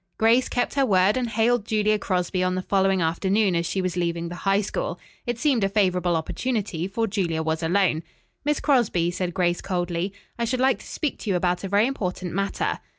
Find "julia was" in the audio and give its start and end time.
7.05-7.61